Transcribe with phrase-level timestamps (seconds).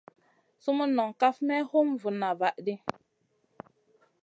[0.63, 2.75] Sumun nong kaf may hum vuna van di.